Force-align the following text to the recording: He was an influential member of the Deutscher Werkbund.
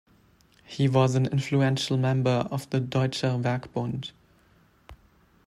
He 0.65 0.89
was 0.89 1.13
an 1.13 1.27
influential 1.27 1.95
member 1.95 2.47
of 2.49 2.67
the 2.71 2.79
Deutscher 2.79 3.39
Werkbund. 3.39 4.13